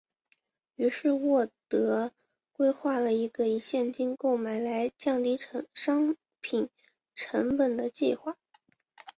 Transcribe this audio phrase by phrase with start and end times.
[0.77, 2.11] 于是沃德
[2.53, 5.37] 规划了一个以现金购买来降低
[5.75, 6.71] 商品
[7.13, 8.35] 成本的计划。